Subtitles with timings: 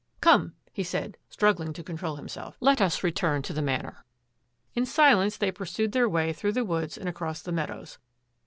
[0.21, 0.53] "Come!
[0.63, 4.03] '* he said, struggling to control himself," let us return to the Manor."
[4.73, 7.99] In silence they pursued their way through the woods and across the meadows.